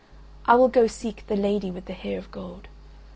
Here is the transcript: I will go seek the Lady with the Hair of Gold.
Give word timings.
I 0.47 0.55
will 0.55 0.67
go 0.67 0.87
seek 0.87 1.27
the 1.27 1.35
Lady 1.35 1.69
with 1.69 1.85
the 1.85 1.93
Hair 1.93 2.17
of 2.17 2.31
Gold. 2.31 2.67